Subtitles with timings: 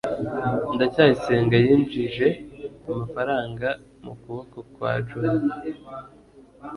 [0.75, 2.27] ndacyayisenga yinjije
[2.89, 3.67] amafaranga
[4.03, 5.47] mu kuboko kwa jabo